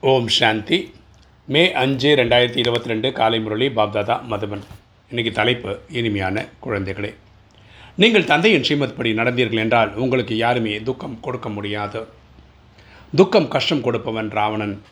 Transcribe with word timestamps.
ஓம் 0.00 0.26
சாந்தி. 0.28 0.92
மே 1.44 1.72
அஞ்சு 1.72 2.14
ரெண்டாயிரத்தி 2.16 2.56
இருபத்தி 2.56 2.88
ரெண்டு 2.88 3.12
காலை 3.12 3.40
முரளி 3.40 3.68
பாப்தாதா 3.68 4.16
மதுபன். 4.32 4.62
இன்றைக்கி 5.10 5.32
தலைப்பு 5.32 5.78
இனிமையான 5.90 6.44
குழந்தைகளே. 6.66 7.14
நீங்கள் 7.96 8.24
தந்தையின் 8.24 8.62
ஸ்ரீமத் 8.62 8.96
படி 8.96 9.12
நடந்தீர்கள் 9.14 9.62
என்றால் 9.64 9.94
உங்களுக்கு 9.94 10.36
யாருமே 10.36 10.82
துக்கம் 10.82 11.20
கொடுக்க 11.20 11.48
முடியாது. 11.48 12.06
துக்கம் 13.14 13.48
கஷ்டம் 13.48 13.80
கொடுப்பவன் 13.80 14.30
ராவணன். 14.30 14.82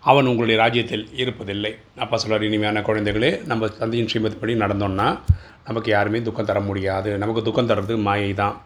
அவன் 0.00 0.26
உங்களுடைய 0.26 0.60
ராஜ்யத்தில் 0.60 1.08
இருப்பதில்லை. 1.16 1.72
அப்பா 1.96 2.16
சொல்கிறார் 2.16 2.46
இனிமையான 2.50 2.80
குழந்தைகளே 2.80 3.46
நம்ம 3.46 3.68
தந்தையின் 3.68 4.08
ஸ்ரீமத் 4.08 4.40
படி 4.40 4.54
நடந்தோம்னா 4.54 5.18
நமக்கு 5.64 5.90
யாருமே 5.90 6.22
துக்கம் 6.22 6.44
தர 6.44 6.60
முடியாது. 6.60 7.18
நமக்கு 7.18 7.42
துக்கம் 7.42 7.68
தர்றது 7.68 8.02
மாயை 8.02 8.34
தான் 8.34 8.62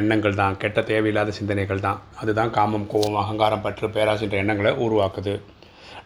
எண்ணங்கள் 0.00 0.38
தான் 0.40 0.58
கெட்ட 0.62 0.80
தேவையில்லாத 0.90 1.32
சிந்தனைகள் 1.38 1.84
தான். 1.86 1.98
அதுதான் 2.20 2.52
காமம் 2.56 2.86
கோபம் 2.92 3.18
அகங்காரம் 3.22 3.64
பற்று 3.64 3.88
பேராசின்ற 3.96 4.36
எண்ணங்களை 4.42 4.72
உருவாக்குது. 4.84 5.34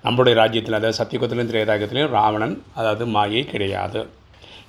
நம்மளுடைய 0.05 0.35
ராஜ்யத்தில் 0.41 0.79
அதாவது 0.79 0.99
சத்தியுகத்திலும் 1.01 1.51
திரேதாயகத்திலையும் 1.51 2.15
ராவணன் 2.19 2.55
அதாவது 2.79 3.05
மாயை 3.17 3.43
கிடையாது. 3.53 4.01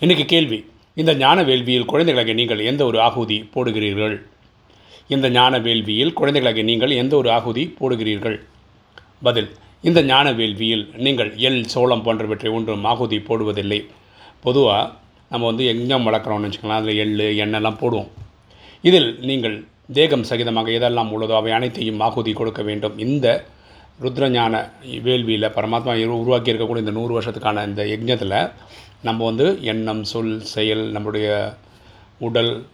இன்றைக்கி 0.04 0.26
கேள்வி 0.34 0.60
இந்த 1.02 1.12
ஞான 1.24 1.40
வேள்வியில் 1.50 1.90
குழந்தைகளாக 1.92 2.34
நீங்கள் 2.40 2.62
எந்த 2.72 2.82
ஒரு 2.90 3.00
ஆகுதி 3.08 3.38
போடுகிறீர்கள்? 3.56 4.16
இந்த 5.16 5.28
ஞான 5.38 5.54
வேள்வியில் 5.66 6.14
குழந்தைகளாக 6.20 6.64
நீங்கள் 6.70 6.94
எந்த 7.02 7.14
ஒரு 7.22 7.30
ஆகுதி 7.38 7.64
போடுகிறீர்கள்? 7.80 8.38
பதில் 9.28 9.50
இந்த 9.88 10.00
ஞான 10.12 10.28
வேள்வியில் 10.40 10.86
நீங்கள் 11.06 11.30
எள் 11.48 11.60
சோளம் 11.74 12.06
போன்றவற்றை 12.06 12.50
ஒன்றும் 12.58 12.88
ஆகுதி 12.92 13.18
போடுவதில்லை. 13.28 13.80
பொதுவாக 14.46 14.92
நம்ம 15.32 15.44
வந்து 15.50 15.64
எங்கே 15.74 15.98
வளர்க்குறோம்னு 16.08 16.48
வச்சுக்கலாம் 16.48 16.82
அதில் 16.82 17.00
எள் 17.04 17.14
எண்ணெய்லாம் 17.46 17.80
போடுவோம். 17.84 18.10
இதில் 18.82 19.18
நீங்கள் 19.22 19.66
தேகம் 19.94 20.24
சகிதமாக 20.24 20.70
எதெல்லாம் 20.70 21.12
உள்ளதோ 21.12 21.36
அவை 21.36 21.52
அனைத்தையும் 21.52 22.00
ஆகுதி 22.00 22.34
கொடுக்க 22.34 22.62
வேண்டும். 22.64 22.98
இந்த 22.98 23.46
ருத்ரஞான 24.02 24.70
வேள்வியில் 24.84 25.50
பரமாத்மா 25.50 25.92
இரு- 25.96 26.06
உருவாக்கி 26.06 26.54
இருக்கக்கூடிய 26.54 26.78
இந்த 26.78 26.92
நூறு 26.92 27.22
வருஷத்துக்கான 27.22 27.66
இந்த 27.66 27.84
யஜ்ஞத்தில் 27.84 28.52
நம்ம 29.02 29.26
வந்து 29.26 29.58
எண்ணம் 29.62 30.04
சொல் 30.04 30.42
செயல் 30.42 30.92
நம்முடைய 30.92 31.54
உடல் 32.18 32.66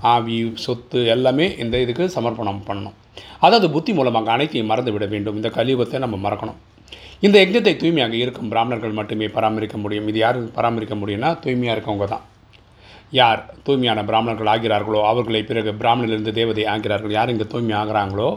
ஆவி 0.00 0.52
சொத்து 0.54 1.06
எல்லாமே 1.06 1.56
இந்த 1.58 1.80
இதுக்கு 1.80 2.10
சமர்ப்பணம் 2.10 2.62
பண்ணணும். 2.66 2.92
அதாவது 3.40 3.70
புத்தி 3.70 3.92
மூலமாக 3.92 4.32
அனைத்தையும் 4.32 4.66
மறந்து 4.66 4.92
விட 4.92 5.06
வேண்டும். 5.06 5.36
இந்த 5.36 5.48
கலியுகத்தை 5.48 5.98
நம்ம 5.98 6.30
மறக்கணும். 6.30 6.56
இந்த 7.20 7.44
யஜ்ஞத்தை 7.44 7.76
தூய்மையாக 7.76 8.16
இருக்கும் 8.16 8.48
பிராமணர்கள் 8.48 8.90
மட்டுமே 8.90 9.28
பராமரிக்க 9.28 9.76
முடியும். 9.76 10.08
இது 10.08 10.18
யார் 10.18 10.52
பராமரிக்க 10.52 10.94
முடியும்னா 10.94 11.38
தூய்மையாக 11.38 11.80
இருக்கவங்க 11.80 12.04
தான் 12.04 12.20
யார் 13.20 13.40
தூய்மையான 13.64 14.00
பிராமணர்கள் 14.08 14.50
ஆகிறார்களோ 14.52 15.00
அவர்களை 15.08 15.40
பிறகு 15.48 15.70
பிராமணிலிருந்து 15.80 16.32
தேவதை 16.38 16.64
ஆகிறார்கள். 16.74 17.12
யார் 17.18 17.32
இங்கே 17.32 17.46
தூய்மை 17.52 17.74
ஆகிறாங்களோ? 17.80 18.28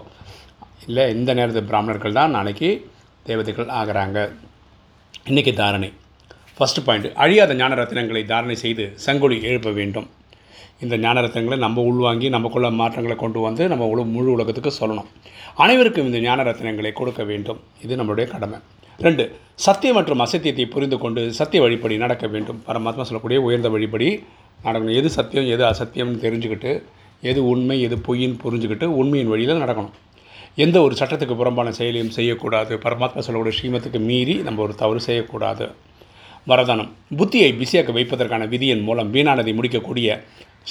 இல்லை 0.88 1.06
இந்த 1.18 1.32
நேரத்து 1.40 1.62
பிராமணர்கள் 1.70 2.18
தான் 2.20 2.36
நாளைக்கு 2.38 2.70
தேவதைகள் 3.30 3.70
ஆகிறாங்க. 3.80 4.20
இன்றைக்கி 5.30 5.54
தாரணை. 5.62 5.90
ஃபஸ்ட் 6.58 6.84
பாயிண்ட் 6.88 7.08
அழியாத 7.24 7.56
ஞான 7.62 7.76
ரத்தினங்களை 7.82 8.24
தாரணை 8.34 8.56
செய்து 8.66 8.84
சங்கொலி 9.06 9.38
எழுப்ப 9.50 9.72
வேண்டும். 9.80 10.08
இந்த 10.84 10.96
ஞான 11.06 11.22
ரத்தினங்களை 11.22 11.58
நம்ம 11.66 11.84
உள்வாங்கி 11.90 12.28
நமக்குள்ள 12.36 12.70
மாற்றங்களை 12.82 13.18
கொண்டு 13.24 13.40
வந்து 13.48 13.64
நம்ம 13.72 13.88
உல 13.94 14.04
முழு 14.16 14.30
உலகத்துக்கு 14.36 14.72
சொல்லணும். 14.80 15.10
அனைவருக்கும் 15.64 16.08
இந்த 16.10 16.20
ஞான 16.28 16.44
ரத்தினங்களை 16.44 16.92
கொடுக்க 17.02 17.24
வேண்டும். 17.32 17.60
இது 17.84 18.00
நம்மளுடைய 18.02 18.26
கடமை. 18.34 18.58
ரெண்டு 19.06 19.24
சத்தியம் 19.66 19.98
மற்றும் 19.98 20.22
அசத்தியத்தை 20.26 20.66
புரிந்து 20.74 20.98
கொண்டு 20.98 21.22
சத்திய 21.40 21.62
வழிப்படி 21.64 21.96
நடக்க 22.04 22.26
வேண்டும். 22.34 22.60
பரமாத்மா 22.68 23.06
சொல்லக்கூடிய 23.10 23.40
உயர்ந்த 23.48 23.70
வழிப்படி 23.70 24.10
நடக்கணும். 24.68 24.98
எது 25.02 25.10
சத்தியம் 25.18 25.48
எது 25.56 25.64
அசத்தியம்னு 25.72 26.24
தெரிஞ்சுக்கிட்டு 26.26 26.72
எது 27.30 27.42
உண்மை 27.52 27.78
எது 27.82 27.96
பொய்ன்னு 28.08 28.38
புரிஞ்சுக்கிட்டு 28.44 28.88
உண்மையின் 29.00 29.32
வழியில் 29.34 29.62
நடக்கணும். 29.64 29.94
எந்த 30.64 30.78
ஒரு 30.82 30.96
சட்டத்துக்கு 31.00 31.36
புறம்பான 31.36 31.72
செயலையும் 31.72 32.14
செய்யக்கூடாது. 32.18 32.74
பரமாத்மா 32.84 33.22
சொல்லக்கூடிய 33.28 33.54
ஸ்ரீமத்துக்கு 33.58 34.00
மீறி 34.10 34.36
நம்ம 34.48 34.62
ஒரு 34.62 34.76
தவறு 34.76 35.00
செய்யக்கூடாது. 35.00 35.66
வரதானம். 36.50 36.90
புத்தியை 37.20 37.50
பிஸியாக்க 37.60 37.92
வைப்பதற்கான 37.98 38.44
விதியின் 38.48 38.84
மூலம் 38.88 39.10
வீணானதை 39.14 39.54
முடிக்கக்கூடிய 39.60 40.10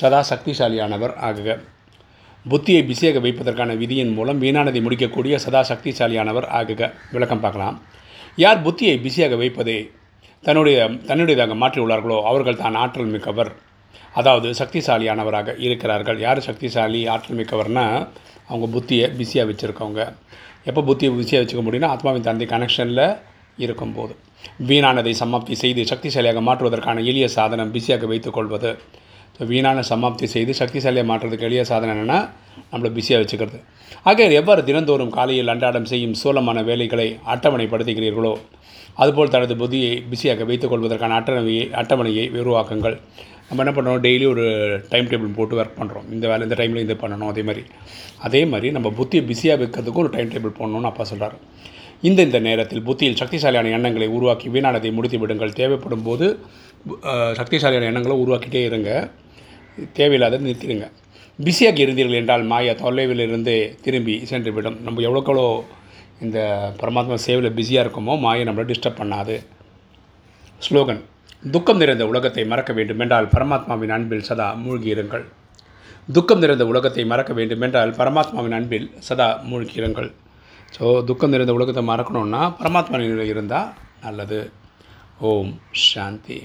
சதா 0.00 0.20
சக்திசாலியானவர் 0.30 1.14
ஆகுக. 1.28 1.48
புத்தியை 2.52 2.80
பிஸியாக 2.90 3.20
வைப்பதற்கான 3.26 3.74
விதியின் 3.82 4.12
மூலம் 4.12 4.40
வீணானதை 4.42 4.80
முடிக்கக்கூடிய 4.86 5.34
சதா 5.44 5.60
சக்திசாலியானவர் 5.70 6.46
ஆகுக. 6.60 6.90
விளக்கம் 7.12 7.42
பார்க்கலாம். 7.44 7.76
யார் 8.44 8.62
புத்தியை 8.66 8.96
பிஸியாக 9.04 9.36
வைப்பதை 9.42 9.76
தன்னுடைய 10.46 10.78
தன்னுடையதாக 11.08 11.54
மாற்றியுள்ளார்களோ 11.62 12.16
அவர்கள் 12.30 12.62
தான் 12.62 12.74
ஆற்றல் 12.74 13.12
மிக்கவர். 13.14 13.52
அதாவது 14.18 14.48
சக்திசாலியானவராக 14.60 15.54
இருக்கிறார்கள். 15.66 16.18
யார் 16.26 16.46
சக்திசாலி 16.48 17.00
ஆற்றல் 17.14 17.38
மிக்கவர்னா 17.40 17.86
அவங்க 18.48 18.66
புத்தியை 18.74 19.06
பிஸியாக 19.20 19.48
வச்சுருக்கவங்க. 19.50 20.02
எப்போ 20.70 20.80
புத்தியை 20.88 21.12
பிஸியாக 21.20 21.42
வச்சுக்க 21.42 21.62
முடியும்னா 21.68 21.92
ஆத்மாவின் 21.94 22.28
தந்தை 22.28 22.46
கனெக்ஷனில் 22.54 23.06
இருக்கும்போது. 23.64 24.14
வீணானதை 24.68 25.12
சமாப்தி 25.22 25.54
செய்து 25.64 25.82
சக்திசாலியாக 25.90 26.40
மாற்றுவதற்கான 26.48 27.02
எளிய 27.10 27.26
சாதனம் 27.38 27.72
பிஸியாக 27.76 28.06
வைத்துக்கொள்வது 28.12 28.70
ஸோ 29.36 29.44
வீணான 29.50 29.78
சமாப்தி 29.90 30.26
செய்து 30.32 30.52
சக்திசாலியாக 30.58 31.08
மாற்றுறதுக்கு 31.10 31.46
எளிய 31.48 31.62
சாதனம் 31.70 31.94
என்னென்னா 31.94 32.18
நம்மளை 32.72 32.90
பிஸியாக 32.96 33.20
வச்சுக்கிறது. 33.22 33.58
ஆக 34.10 34.26
எவ்வாறு 34.40 34.62
தினந்தோறும் 34.68 35.14
காலையில் 35.16 35.52
அன்றாடம் 35.52 35.88
செய்யும் 35.92 36.14
சூலமான 36.20 36.58
வேலைகளை 36.68 37.08
அட்டவணைப்படுத்துகிறீர்களோ 37.34 38.32
அதுபோல் 39.02 39.32
தனது 39.34 39.54
புத்தியை 39.62 39.92
பிஸியாக 40.10 40.44
வைத்துக்கொள்வதற்கான 40.50 41.16
அட்டவணையை 41.20 41.64
அட்டவணையை 41.80 42.26
உருவாக்குங்கள். 42.42 42.96
நம்ம 43.48 43.62
என்ன 43.64 43.72
பண்ணுறோம்? 43.76 44.00
டெய்லி 44.06 44.26
ஒரு 44.32 44.44
டைம் 44.92 45.08
டேபிள் 45.10 45.36
போட்டு 45.38 45.58
ஒர்க் 45.60 45.78
பண்ணுறோம். 45.80 46.06
இந்த 46.14 46.24
வேலை 46.30 46.42
இந்த 46.48 46.56
டைமில் 46.60 46.84
இது 46.86 46.94
பண்ணணும் 47.02 47.30
அதே 47.32 47.42
மாதிரி. 47.48 47.62
அதே 48.26 48.42
மாதிரி 48.52 48.68
நம்ம 48.76 48.88
புத்தியை 48.98 49.22
பிஸியாக 49.30 49.60
வைக்கிறதுக்கும் 49.62 50.04
ஒரு 50.04 50.12
டைம் 50.16 50.32
டேபிள் 50.34 50.56
போடணும்னு 50.60 50.90
அப்பா 50.92 51.06
சொல்கிறார் 51.12 51.36
இந்த 52.08 52.20
இந்த 52.28 52.38
நேரத்தில் 52.46 52.82
புத்தியில் 52.88 53.18
சக்திசாலியான 53.20 53.70
எண்ணங்களை 53.76 54.08
உருவாக்கி 54.16 54.46
வீணானதை 54.54 54.90
முடித்து 54.96 55.18
விடுங்கள். 55.22 55.52
தேவைப்படும் 55.60 56.06
போது 56.08 56.26
சக்திசாலியான 57.38 57.88
எண்ணங்களை 57.90 58.16
உருவாக்கிட்டே 58.24 58.62
இருங்க. 58.70 58.90
தேவையில்லாத 59.98 60.40
நிறுத்திடுங்க. 60.46 60.86
பிஸியாக 61.38 61.80
இருந்தீர்கள் 61.84 62.20
என்றால் 62.20 62.44
மாயா 62.50 62.72
தொலைவிலிருந்து 62.82 63.54
திரும்பி 63.84 64.14
சென்றுவிடும். 64.30 64.76
நம்ம 64.86 65.02
எவ்வளோக்கெவ்வளோ 65.06 65.46
இந்த 66.24 66.38
பரமாத்மா 66.80 67.16
சேவையில் 67.26 67.56
பிஸியாக 67.58 67.84
இருக்கோமோ 67.86 68.14
மாயை 68.26 68.44
நம்மளை 68.48 68.66
டிஸ்டர்ப் 68.72 69.00
பண்ணாது. 69.00 69.36
ஸ்லோகன். 70.66 71.02
துக்கம் 71.52 71.76
நிறைந்த 71.76 72.06
உலகத்தை 72.06 72.42
மறக்க 72.44 72.72
வேண்டுமென்றால் 72.72 73.26
பரமாத்மாவின் 73.26 73.92
அன்பில் 73.94 74.22
சதா 74.22 74.46
மூழ்கியிருங்கள். 74.54 75.24
துக்கம் 76.12 76.38
நிறைந்த 76.38 76.66
உலகத்தை 76.66 77.04
மறக்க 77.04 77.32
வேண்டுமென்றால் 77.32 77.90
பரமாத்மாவின் 77.90 78.54
அன்பில் 78.58 78.86
சதா 79.08 79.26
மூழ்கியிருங்கள். 79.50 80.10
ஸோ 80.76 81.04
துக்கம் 81.04 81.30
நிறைந்த 81.30 81.52
உலகத்தை 81.52 81.82
மறக்கணும்னா 81.86 82.42
பரமாத்மாவின் 82.60 83.24
இருந்தால் 83.24 83.68
நல்லது. 84.02 84.50
ஓம் 85.18 85.60
சாந்தி. 85.70 86.38